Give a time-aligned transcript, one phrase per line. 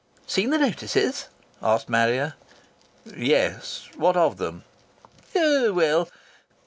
[0.25, 1.27] "Seen the notices?"
[1.61, 2.33] asked Marrier.
[3.15, 3.87] "Yes.
[3.97, 4.63] What of them?"
[5.35, 5.71] "Oh!
[5.73, 6.09] Well!"